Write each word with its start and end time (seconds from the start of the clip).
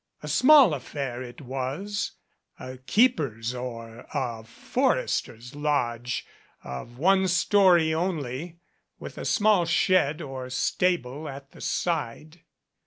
A 0.23 0.27
small 0.27 0.73
affair 0.73 1.21
it 1.21 1.41
was, 1.41 2.13
a 2.59 2.77
keeper's 2.79 3.53
or 3.53 4.07
a 4.11 4.43
forester's 4.43 5.53
lodge 5.53 6.25
of 6.63 6.97
one 6.97 7.27
story 7.27 7.93
only, 7.93 8.57
with 8.97 9.19
a 9.19 9.25
small 9.25 9.65
shed 9.65 10.19
or 10.19 10.49
stable 10.49 11.29
at 11.29 11.51
the 11.51 11.61
side. 11.61 12.41